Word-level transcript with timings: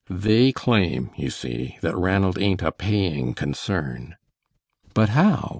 They 0.09 0.51
claim, 0.51 1.11
you 1.15 1.29
see, 1.29 1.77
that 1.81 1.95
Ranald 1.95 2.39
ain't 2.39 2.63
a 2.63 2.71
paying 2.71 3.35
concern." 3.35 4.15
"But 4.95 5.09
how?" 5.09 5.49